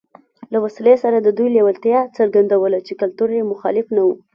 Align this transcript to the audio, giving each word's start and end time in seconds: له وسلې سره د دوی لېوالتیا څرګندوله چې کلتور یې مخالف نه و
له 0.51 0.57
وسلې 0.65 0.95
سره 1.03 1.17
د 1.21 1.27
دوی 1.37 1.49
لېوالتیا 1.55 1.99
څرګندوله 2.17 2.77
چې 2.87 2.93
کلتور 3.01 3.29
یې 3.37 3.49
مخالف 3.51 3.87
نه 3.95 4.01
و 4.05 4.09